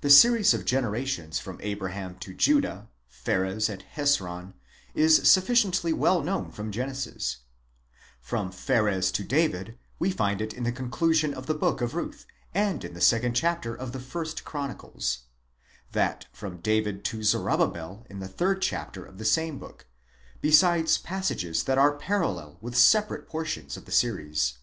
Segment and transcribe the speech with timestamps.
[0.00, 4.54] The series of generations from Abraham to Judah, Pharez, and Hezron,
[4.94, 7.40] is sufficently well known from Genesis;
[8.22, 12.24] from Pharez to David we find it in the conclusion of the book of Ruth,
[12.54, 15.24] and in the 2nd chapter of the 1st Chronicles;
[15.92, 19.84] that from David to Zerubbabel in the 3rd chapter of the same book;
[20.40, 24.54] besides passages that are parallel with separate portions of the series.